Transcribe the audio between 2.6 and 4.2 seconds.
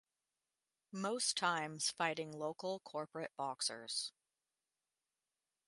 corporate boxers.